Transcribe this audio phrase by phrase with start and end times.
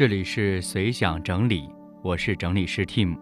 [0.00, 1.68] 这里是随想整理，
[2.02, 3.18] 我是整理师 Tim。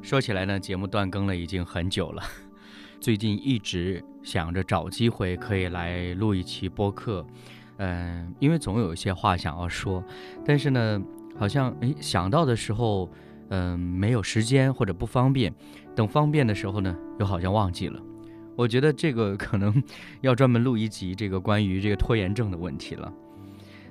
[0.00, 2.22] 说起来呢，节目断更了已经很久了，
[3.00, 7.26] 最近一直想着找机会可以来录一期播客，
[7.78, 10.04] 嗯，因为总有一些话想要说，
[10.44, 11.02] 但是呢，
[11.36, 13.10] 好像诶想到的时候，
[13.48, 15.52] 嗯，没有时间或者不方便，
[15.96, 18.00] 等方便的时候呢，又好像忘记了。
[18.56, 19.82] 我觉得这个可能
[20.20, 23.12] 要专门录一集这个关于这个拖延症的问题了。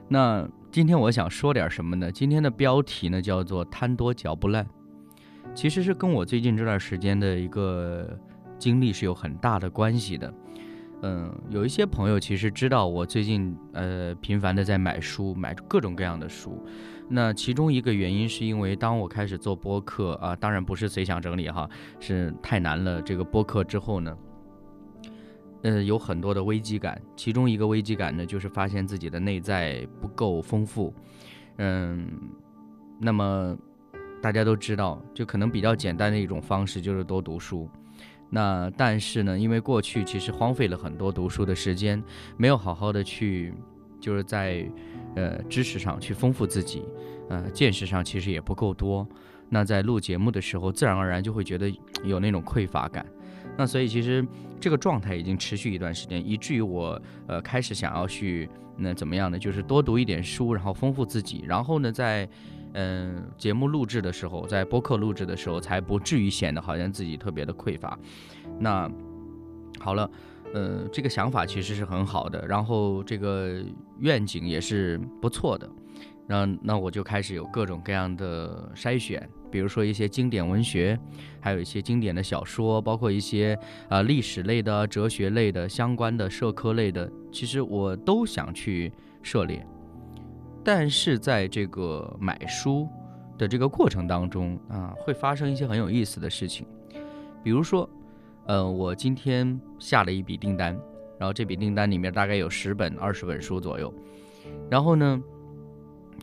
[0.08, 2.12] 那今天我想说点什么呢？
[2.12, 4.66] 今天的标题呢叫做“贪多嚼不烂”，
[5.54, 8.20] 其实是跟我最近这段时间的一个
[8.58, 10.34] 经历是有很大的关系的。
[11.02, 16.62] 嗯，有一些朋友其实知道我最近呃频繁的在买书，买各种各样的书。
[17.08, 23.02] 那其中一个原因是因为当我开始做播客啊，当然不是随想整理哈，是太难了。
[23.02, 24.16] 这个播客之后呢？
[25.62, 30.94] 呃，有很多的危机感，其中一个危机感呢，就是发现自己的内在不够丰富。
[31.58, 32.10] 嗯，
[33.00, 33.58] 那么
[34.22, 37.70] 大家都知道，就可能比较简单的一种方式就是多读书。
[38.30, 42.02] 那但是呢，因为过去其实荒废了很多读书的时间，
[42.38, 43.54] 没有好好的去，
[44.00, 44.66] 就是在
[45.16, 46.86] 呃知识上去丰富自己，
[47.28, 49.08] 呃见识上其实也不够多。
[49.50, 51.70] 那在录节目的时候，自然而然就会觉得
[52.04, 53.06] 有那种匮乏感。
[53.60, 54.26] 那所以其实
[54.58, 59.38] 这个状态已经持续一段时间，以至于我呃开始想要去那怎么样呢？
[59.38, 62.26] 就是多读一点书，然后丰富自己，然后呢在
[62.72, 68.00] 嗯节目录制的时候，在播客录制的时候，才不至于显得好像自己特别的匮乏。
[68.58, 68.90] 那
[69.78, 70.10] 好了，
[70.54, 73.62] 呃这个想法其实是很好的，然后这个
[74.00, 75.70] 愿景也是不错的。
[76.30, 79.28] 那那我就开始有各种各样的筛选。
[79.52, 80.98] 比如说一些经典文学，
[81.40, 83.58] 还有一些经典的小说，包括一些
[83.90, 88.94] 啊历史类的、哲学类的、相关的社科类的，其实我都想去
[89.24, 89.66] 涉猎。
[90.64, 92.88] 但是在这个买书
[93.40, 96.68] 的这个过程当中啊，会发生一些很有意思的事情。
[97.44, 97.90] 比如说，
[98.46, 100.78] 呃，我今天下了一笔订单，
[101.18, 103.92] 然后这笔订单里面大概有十本、二十本书左右，
[104.70, 105.20] 然后呢。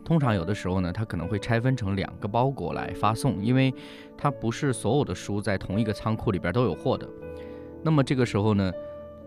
[0.05, 3.73] 通常有的时候呢，它可能会拆分成两个包裹来发送，因为
[4.17, 7.09] 它不是所有的书在同一个仓库里边都有货的。
[7.83, 8.73] 那么这个时候呢，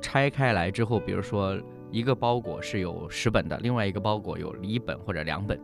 [0.01, 1.57] 拆开来之后，比如说
[1.91, 5.59] 一个包裹是有十本的，另外一个包裹有一本或者两本，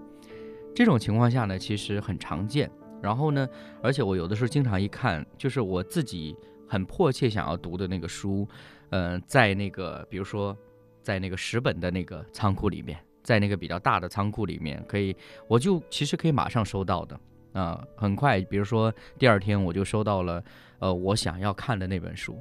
[0.74, 2.70] 这种情况下呢，其实很常见。
[3.02, 3.48] 然后呢，
[3.84, 6.36] 而且我有的时候经常一看，就是我自己
[6.68, 8.48] 很迫切想要读的那个书，
[8.90, 10.58] 呃，在那个比如说
[11.02, 12.98] 在那个十本的那个仓库里面。
[13.26, 15.14] 在那个比较大的仓库里面，可以，
[15.48, 17.20] 我就其实可以马上收到的
[17.54, 20.44] 啊，很快，比如说第二天我就收到了，
[20.80, 22.40] 呃，我想要看的那本书。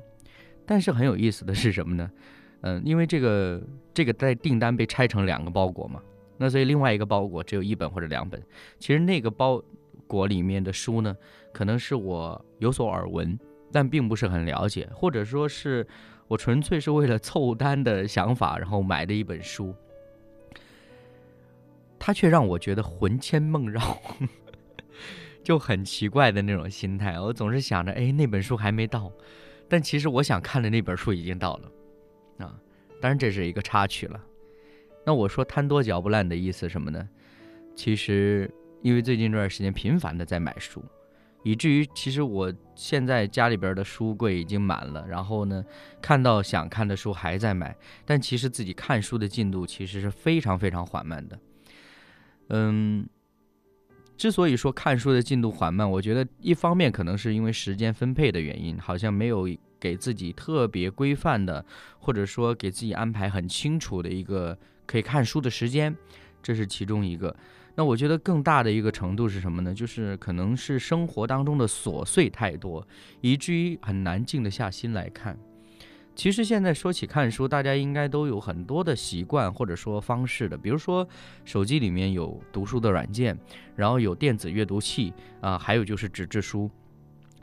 [0.67, 2.11] 但是很有意思的是什么呢？
[2.61, 3.62] 嗯，因为这个
[3.93, 6.03] 这个在订单被拆成两个包裹嘛，
[6.37, 8.43] 那所以另外一个包裹只有一本或者两本。
[8.78, 9.62] 其实那个包
[10.06, 11.17] 裹里面的书呢，
[11.53, 13.39] 可能是我有所耳闻，
[13.73, 15.87] 但并不是很了解，或者说是
[16.28, 19.75] 我纯粹是为了凑单的想法，然后买的一本书。
[22.06, 23.81] 他却让我觉得魂牵梦绕，
[25.42, 27.19] 就很奇怪的那种心态。
[27.19, 29.10] 我总是想着，哎，那本书还没到，
[29.70, 32.44] 但其实我想看的那本书已经到了。
[32.44, 32.60] 啊，
[33.00, 34.22] 当然这是一个插曲了。
[35.06, 37.09] 那我说贪多嚼不烂的意思什么呢？
[37.75, 40.84] 其实因为最近这段时间频繁的在买书，
[41.43, 45.06] 以至于其实我现在家里边的书柜已经满了。
[45.09, 45.64] 然后呢，
[46.03, 51.38] 看到想看的书还在买，但其实自己看书的进度其实是非常非常缓慢的。
[52.49, 53.09] 嗯，
[54.16, 59.49] 之所以说看书的进度缓慢，我觉得一方面可能是因为时间分配的原因，好像没有
[59.81, 61.65] 给自己特别规范的，
[61.99, 64.56] 或者说给自己安排很清楚的一个
[64.87, 65.94] 可以看书的时间，
[66.43, 67.34] 这是其中一个。
[67.76, 69.75] 那我觉得更大的一个程度是什么呢？
[69.75, 72.87] 就是可能是生活当中的琐碎太多，
[73.20, 75.37] 以至于很难静得下心来看。
[76.14, 81.06] 其实现在说起看书，大家应该都有很多的习惯或者说方式的，比如说
[81.44, 83.37] 手机里面有读书的软件，
[83.75, 86.70] 然后有电子阅读器啊，还有就是纸质书，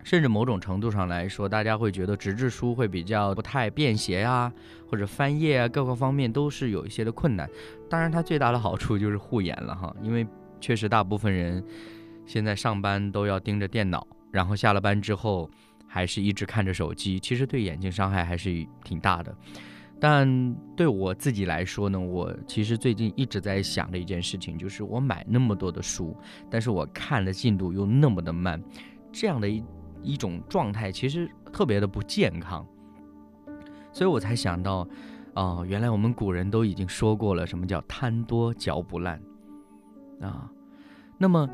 [0.03, 4.51] 甚至某种程度上来说，大家会觉得纸质书会比较不太便携啊，
[4.89, 7.49] 或者翻页啊，各个方面都是有一些的困难。
[7.89, 10.25] 当然，它最大的好处就是护眼了哈，因为
[10.61, 11.61] 确实大部分人
[12.25, 15.51] 现在上班都要盯着电脑，然后下了班之后。
[15.93, 19.35] 还是一直看着手机，其实对眼睛伤害还是挺大的。
[19.99, 26.15] 但对我自己来说呢，我其实最近一直在想的一件事情，就是我买那么多的书，
[26.49, 28.63] 但是我看的进度又那么的慢，
[29.11, 29.61] 这样的一
[30.01, 32.65] 一种状态其实特别的不健康。
[33.91, 34.87] 所以我才想到，
[35.33, 39.21] 哦，原来我们古人都已经说过了，什么叫贪多嚼不烂
[40.21, 40.49] 啊？
[41.17, 41.47] 那么，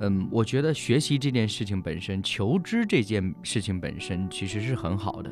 [0.00, 5.30] 嗯，我觉得学习这件事情本身，求知这件事情本身其实是很好的，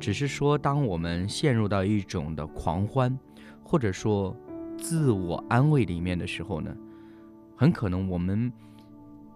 [0.00, 3.18] 只是说当我们陷入到一种的狂欢，
[3.62, 4.36] 或者说
[4.78, 6.74] 自我安慰里面的时候呢，
[7.56, 8.52] 很可能我们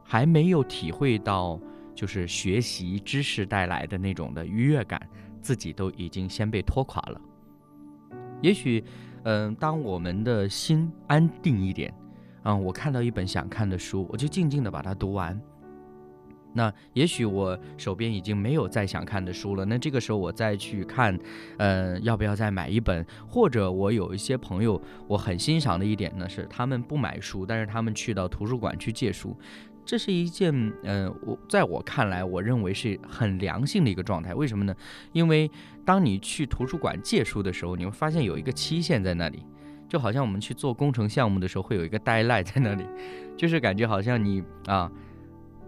[0.02, 1.60] 还没有体会到。
[1.96, 5.00] 就是学习知识带来的那种的愉悦感，
[5.40, 7.18] 自己都已经先被拖垮了。
[8.42, 8.84] 也许，
[9.22, 11.90] 嗯，当我们的心安定一点，
[12.48, 15.38] 嗯，我看到一本想看的书，我就静静的把它读完。
[16.52, 21.18] 那也许我手边已经没有再想看的书了，那这个时候我再去看，
[21.58, 23.04] 呃，要不要再买一本？
[23.26, 29.36] 或者我有一些朋友，我很欣赏的一点呢，是他们不买书，但是他们去到图书馆去借书。
[29.84, 30.54] 这是一件，
[30.84, 34.32] 嗯，我在我看来，我认为是很良性的一个状态。
[34.32, 34.74] 为什么呢？
[35.12, 35.50] 因为
[35.84, 39.44] 当你去图书馆借书的时候，你会发现有一个期限在那里，
[39.88, 42.84] 就好像我们去做工程项目的时候，会有一个 deadline 在那里，
[43.36, 44.90] 就是感觉好像你啊，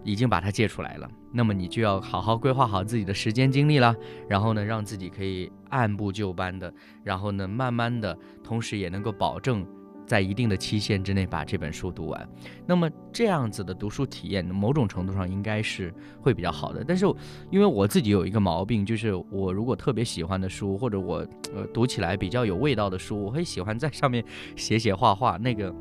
[0.03, 3.95] 已经把它借出来了，那么你就要好好规划好自己的时间精力了，
[4.27, 6.73] 然后呢，让自己可以按部就班的，
[7.03, 9.65] 然后呢，慢慢的，同时也能够保证。
[10.09, 12.29] 在一定的期限之内把这本书读完，
[12.65, 16.83] 那么这样子的读书体验，某种程度上应该是会比较好的。
[16.83, 17.05] 但是，
[17.51, 21.17] 因为我自己有一个毛病，就是我如果特别喜欢的书，或者我
[21.53, 24.25] 呃读起来比较有味道的书，我会喜欢在上面
[24.55, 25.37] 写写画画。
[25.37, 25.71] 那个，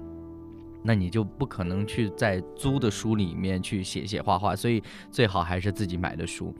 [0.82, 6.54] 那你就不可能去在租的书里面去写写画画，所以最好还是自己买的书。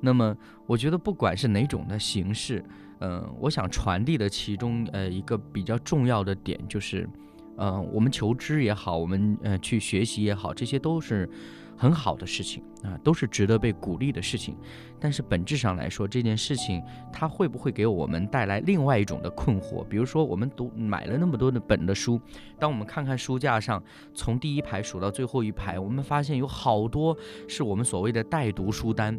[0.00, 0.36] 那么，
[0.66, 2.64] 我觉得不管是哪种的形式。
[3.04, 7.08] 嗯，我想传递的其中呃一个比较重要的点就是，
[7.56, 11.28] 呃，我们求知也好，我们呃去学习也好，这些都是
[11.76, 14.56] 很好的事情啊，都是值得被鼓励的事情。
[15.00, 16.80] 但是本质上来说，这件事情
[17.12, 19.82] 它会不会给我们带来另外一种的困惑？
[19.82, 22.20] 比如说，我们读买了那么多的本的书，
[22.56, 23.82] 当我们看看书架上，
[24.14, 27.16] 从第一排数到最后一排，我们发现有好多
[27.48, 29.18] 是我们所谓的待读书单。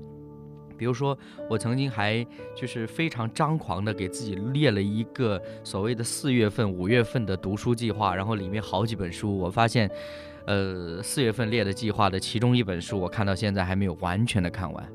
[0.83, 1.17] 比如说，
[1.49, 9.89] 我曾经还就是非常张狂的给自己列了一个所谓的四月份、五月份的读书计划，然后里面好几本书，我发现，
[10.45, 14.85] 呃，四月份列的计划的其中一本书，我看到现在还没有完全的看完。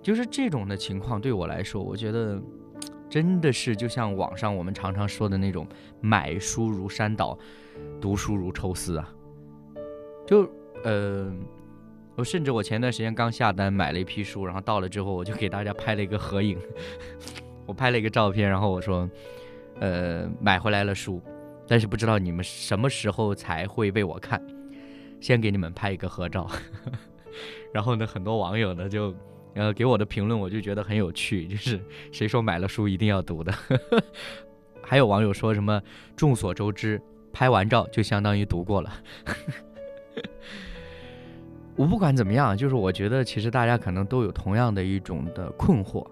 [0.00, 2.40] 就是这种的情况对我来说，我觉得
[3.10, 5.66] 真的是就像网上我们常常说的那种
[6.00, 7.38] “买书如山倒，
[8.00, 9.14] 读书如抽丝”啊，
[10.26, 10.50] 就
[10.82, 11.30] 呃。
[12.20, 16.58] 我甚至我前段时间刚下单买了一批书，然后到了之后我就给大家拍了一个合影，
[17.64, 19.08] 我拍了一个照片，然后我说，
[19.80, 21.22] 呃，买回来了书，
[21.66, 24.38] 但是不知道你们什么时候才会为我看，
[25.18, 26.46] 先给你们拍一个合照。
[27.72, 29.14] 然后呢，很多网友呢就
[29.54, 31.80] 呃给我的评论，我就觉得很有趣，就是
[32.12, 33.50] 谁说买了书一定要读的？
[34.84, 35.82] 还有网友说什么
[36.14, 37.00] 众所周知，
[37.32, 38.92] 拍完照就相当于读过了。
[41.80, 46.06] 我不管怎么样，就是我觉得其实大家可能都有同样的一种的困惑，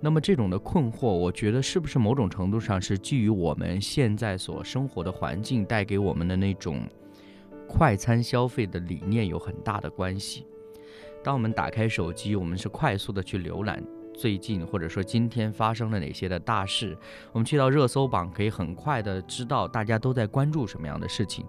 [0.00, 6.80] 那么这种的困惑，我觉得是不是某种程度上是基于我们现在所生活的环境带给我们的那种
[7.68, 10.44] 快餐消费的理念有很大的关系。
[11.22, 13.80] 当我们打开手机，我们是快速的去浏览
[14.12, 16.98] 最近或者说今天发生了哪些的大事，
[17.30, 21.46] 我们去到热搜榜可以很快的知道大家都在关注什么样的事情，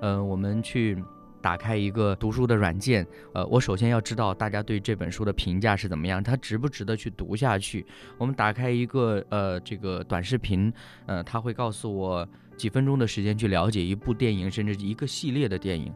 [0.00, 1.00] 呃，我们去。
[1.46, 7.86] 打开一个读书的软件，呃，我首先要知道大家对这本书的评价是怎么样，它值不值得去读下去。
[8.18, 10.72] 我们打开一个呃这个短视频，
[11.06, 15.94] 呃，它会告诉我几分钟的时间去了解一部电影，甚至一个系列的电影。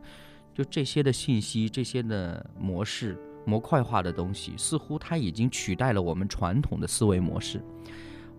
[0.54, 7.60] 就这些的信息，这些的模式模块化的东西，似乎它已经取代了我们传统的思维模式。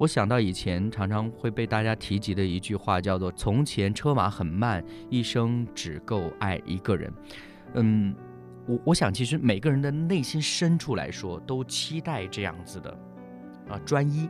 [0.02, 7.14] 我想到以前常常会被大家提及的一句话，叫做“从前车马很慢，一生只够爱一个人”。
[7.76, 8.16] 嗯，
[8.66, 12.90] 我我想其实每个人的内心深处来说，都期待这样子的
[13.70, 14.28] 啊专一。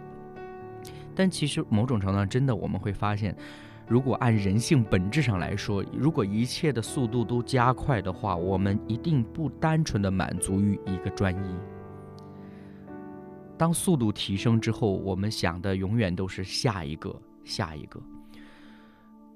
[1.15, 3.33] 但其实某种程度上，真的我们会发现，
[3.87, 11.55] 如果按人性本质上来说，如果一切的速度都加快的话，我们一定不单纯的满足于一个专一。
[13.61, 17.15] 当速度提升之后，我们想的永远都是下一个、
[17.45, 18.01] 下一个。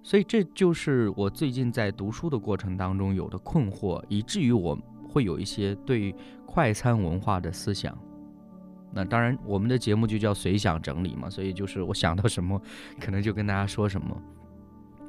[0.02, 4.76] 所以这就是我最近在读书的过程当中有的困惑，以至于我
[5.08, 6.12] 会有一些对
[6.44, 7.96] 快餐文化的思想。
[8.92, 12.60] 那当然，我们的节目就叫随想整理嘛，所以就是我想到什么，
[13.00, 14.20] 可能就跟大家说什么。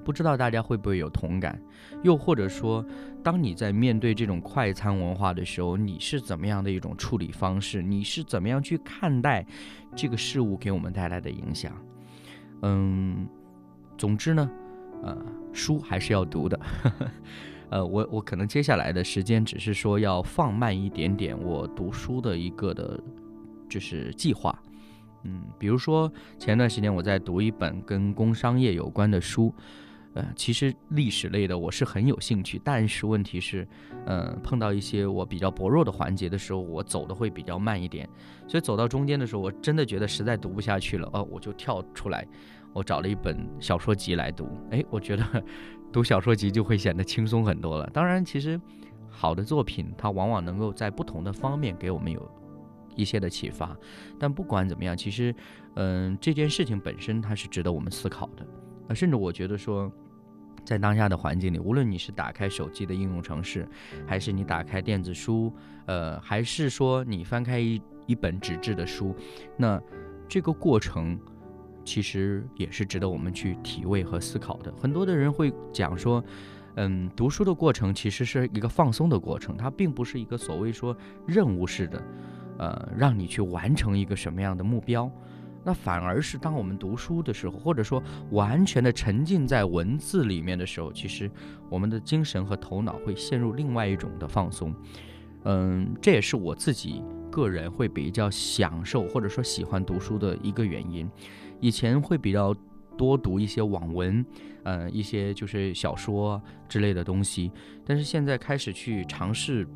[0.06, 1.60] 不知道大家会不会有同感？
[2.04, 2.86] 又或者说，
[3.24, 7.82] 当你在面对这种快餐文化的时候，你是怎么样的一种处理方式？
[7.82, 9.44] 你是怎么样去看待
[9.96, 11.72] 这个事物给我们带来的影响？
[12.62, 13.26] 嗯，
[13.98, 14.48] 总之呢，
[15.02, 15.18] 呃，
[15.52, 16.60] 书还是要读的。
[17.70, 23.02] 呃，我我可能接下来的时间只是说要放慢一点点我读书的一个的，
[23.68, 24.56] 就是计划。
[25.24, 26.08] 嗯，比如说
[26.38, 29.52] 前段时间我在读一本跟工商业有关的书，
[30.16, 33.68] 呃，其实历史类的我是很有兴趣，但是问题是，
[34.06, 38.08] 呃，碰到一些我比较薄弱的环节的时候，我走的会比较慢一点，
[38.48, 42.26] 所以走到中间的时候，我真的觉得实在读不下去了，哦，我就跳出来，
[42.72, 45.44] 我找了一本小说集来读，哎，我觉得
[45.92, 47.86] 读小说集就会显得轻松很多了。
[47.92, 48.58] 当然，其实
[49.10, 52.26] 好的作品它往往能够在不同的方面给我们有。
[52.96, 53.76] 一些的启发，
[54.18, 55.34] 但不管怎么样，其实，
[55.74, 58.46] 嗯，这件事情本身它是值得我们思考的。
[58.88, 59.92] 啊，甚至我觉得说，
[60.66, 63.66] 在当下的环境里，无论你是打开手机的应用程式，
[64.04, 65.50] 还是你打开电子书，
[65.86, 69.14] 呃，还是说你翻开一一本纸质的书，
[69.56, 69.80] 那
[70.28, 71.16] 这个过程
[71.84, 74.74] 其实也是值得我们去体味和思考的。
[74.76, 76.22] 很多的人会讲说，
[76.74, 80.94] 嗯，读书的过程其实是一个放松的过程，它并不是一个所谓说
[81.26, 82.02] 任务式的。
[82.58, 85.12] 呃，让你去完成一个什么样的目标，
[85.66, 91.28] 那反而是当我们读书的时候，或者说完全的沉浸在文字里面的时候，其实
[91.68, 94.72] 我们的精神和头脑会陷入另外一种的放松。
[95.42, 101.10] 嗯，这也是我自己个人会比较享受或者说喜欢读书的一个原因。
[101.58, 102.54] 以前会比较
[102.96, 104.24] 多读一些网文，
[104.62, 107.50] 嗯，一些就是小说之类的东西，
[107.84, 109.66] 但是现在开始去尝试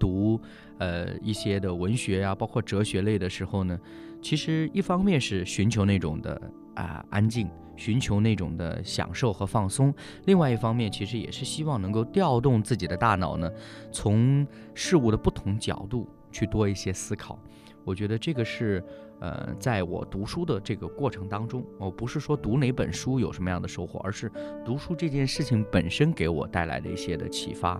[0.00, 0.40] 读。
[0.78, 3.78] 呃，一些的文学呀，包括哲学类的时候呢，
[4.22, 6.40] 其实一方面是寻求那种的
[6.74, 9.92] 啊安静，寻求那种的享受和放松；
[10.24, 13.52] 另外一方面，其实也是希望能够调动自己的大脑呢，
[13.92, 17.38] 从事物的不同角度去多一些思考。
[17.84, 18.82] 我觉得这个是
[19.20, 24.32] 呃，在我读书的这个过程当中，我不是说读哪本书有什么样的收获，而是
[24.64, 27.78] 读书这件事情本身给我带来的一些的启发。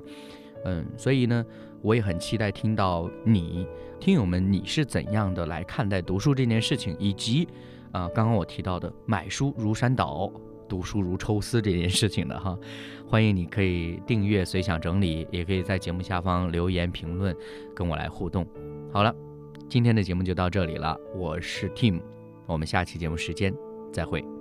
[0.67, 1.43] 嗯，所以呢。
[1.83, 3.67] 我也很期待听到你
[3.99, 7.47] 听友们你是怎样的来看待读书这件事情，以及
[7.93, 10.31] 啊刚刚我提到的买书如山倒，
[10.69, 12.59] 读书如抽丝这件事情的哈。
[13.09, 17.35] 欢迎你可以订阅随想整理，也可以在节目下方留言评论
[17.75, 18.47] 跟我来互动。
[18.93, 19.15] 好了，
[19.69, 22.01] 今天的节目就到这里了，我是 Tim，
[22.47, 23.53] 我们下期节目时间
[23.93, 24.40] 再会。